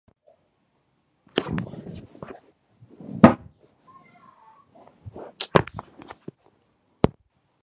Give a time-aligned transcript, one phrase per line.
[1.37, 2.35] Jean-marie alikuwa
[2.89, 3.37] mgumu